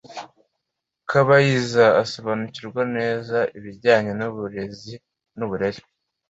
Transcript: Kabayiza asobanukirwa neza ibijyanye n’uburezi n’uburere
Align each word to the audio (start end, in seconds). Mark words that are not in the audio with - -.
Kabayiza 1.09 1.85
asobanukirwa 2.03 2.81
neza 2.97 3.37
ibijyanye 3.57 4.11
n’uburezi 4.19 4.95
n’uburere 5.37 5.81